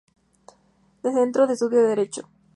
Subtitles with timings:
[1.03, 2.27] Centro de Estudios de Derecho